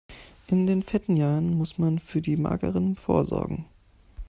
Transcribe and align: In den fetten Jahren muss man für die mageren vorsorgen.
In 0.47 0.65
den 0.65 0.81
fetten 0.81 1.15
Jahren 1.15 1.55
muss 1.55 1.77
man 1.77 1.99
für 1.99 2.21
die 2.21 2.35
mageren 2.35 2.95
vorsorgen. 2.95 3.65